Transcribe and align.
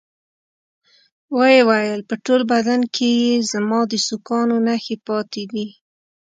ويې 1.37 1.59
ويل 1.69 2.01
په 2.09 2.15
ټول 2.25 2.41
بدن 2.53 2.79
کښې 2.93 3.09
يې 3.23 3.33
زما 3.51 3.79
د 3.91 3.93
سوکانو 4.07 4.55
نخښې 4.67 4.95
پاتې 5.07 5.43
دي. 5.51 5.67